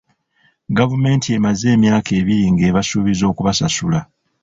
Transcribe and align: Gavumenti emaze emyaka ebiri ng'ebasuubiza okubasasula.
Gavumenti 0.77 1.27
emaze 1.37 1.65
emyaka 1.75 2.09
ebiri 2.19 2.45
ng'ebasuubiza 2.53 3.23
okubasasula. 3.31 3.99